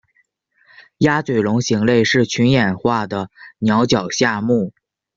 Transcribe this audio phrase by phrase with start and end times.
[0.97, 4.73] 鸭嘴龙形类是群衍化的鸟脚下目。